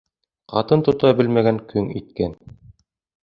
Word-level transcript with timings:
Ҡатын 0.53 0.81
тота 0.87 1.11
белмәгән 1.19 1.59
көң 1.73 1.91
иткән 2.01 2.33